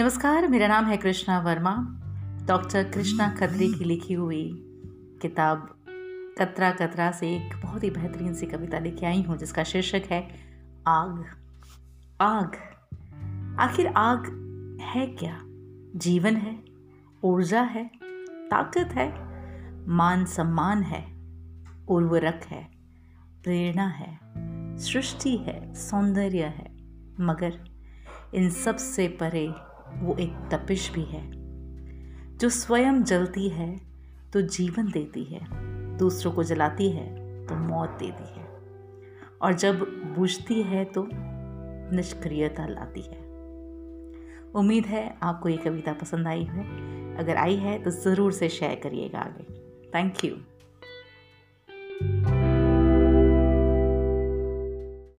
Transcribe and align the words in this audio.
नमस्कार, 0.00 0.48
मेरा 0.48 0.68
नाम 0.68 0.84
है 0.84 0.96
कृष्णा 0.96 1.40
वर्मा। 1.40 1.76
डॉक्टर 2.46 2.84
कृष्णा 2.84 3.28
खत्री 3.28 3.72
की 3.72 3.84
लिखी 3.84 4.14
हुई 4.14 4.50
किताब 5.22 5.84
कतरा 6.38 6.70
कतरा 6.70 7.10
से 7.10 7.36
एक 7.36 7.60
बहुत 7.62 7.84
ही 7.84 7.90
बेहतरीन 7.90 8.34
सी 8.34 8.46
कविता 8.46 8.78
लेके 8.78 9.06
आई 9.06 9.22
हूँ, 9.22 9.36
जिसका 9.36 9.64
शीर्षक 9.64 10.02
है 10.10 10.28
आग। 10.86 11.24
आग। 12.20 12.56
आखिर 13.60 13.86
आग 13.86 14.26
है 14.82 15.06
क्या? 15.06 15.40
जीवन 15.96 16.36
है? 16.36 16.64
ऊर्जा 17.24 17.62
है? 17.62 17.90
ताकत 18.50 18.88
है? 18.92 19.14
मान 19.88 20.24
सम्मान 20.24 20.82
है? 20.82 21.06
उर्वरक 21.88 22.40
है? 22.46 22.68
प्रेरणा 23.44 23.86
है? 23.86 24.18
सृष्टि 24.78 25.36
है? 25.36 25.74
सौंदर्य 25.74 26.42
है? 26.42 26.76
मगर 27.20 27.64
इन 28.34 28.50
सबसे 28.50 29.08
परे 29.08 29.67
वो 29.94 30.16
एक 30.16 30.34
तपिश 30.52 30.90
भी 30.92 31.02
है। 31.02 31.22
जो 32.38 32.48
स्वयं 32.48 33.02
जलती 33.02 33.48
है 33.48 33.80
तो 34.32 34.40
जीवन 34.40 34.90
देती 34.90 35.24
है। 35.24 35.40
दूसरों 35.96 36.32
को 36.32 36.42
जलाती 36.42 36.90
है 36.90 37.06
तो 37.46 37.54
मौत 37.54 37.96
देती 37.98 38.40
है। 38.40 38.46
और 39.42 39.54
जब 39.54 39.80
बुझती 40.16 40.62
है 40.62 40.84
तो 40.84 41.08
निष्क्रियता 41.92 42.66
लाती 42.66 43.00
है। 43.00 43.26
उम्मीद 44.54 44.86
है 44.86 45.18
आपको 45.22 45.48
ये 45.48 45.56
कविता 45.56 45.92
पसंद 45.92 46.26
आई 46.26 46.44
है। 46.44 47.16
अगर 47.16 47.36
आई 47.36 47.56
है 47.56 47.78
तो 47.82 47.90
ज़रूर 47.90 48.32
से 48.32 48.48
शेयर 48.48 48.80
करिएगा 48.82 49.18
आगे। 49.18 49.44
Thank 49.94 50.24
you 50.24 50.36